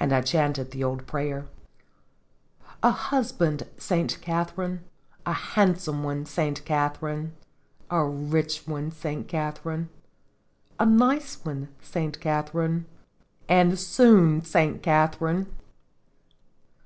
[0.00, 1.46] and I chanted the old prayer:
[2.82, 4.82] "'A husband, Saint Catharine,
[5.26, 7.34] A handsome one, Saint Catharine,
[7.90, 9.90] A rich one, Saint Catharine,
[10.80, 12.86] A nice one, Saint Catharine,
[13.46, 15.46] And soon, Saint Catharine